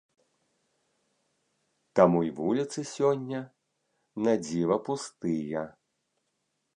[1.99, 3.41] Таму й вуліцы сёння
[4.29, 5.61] надзіва пустыя.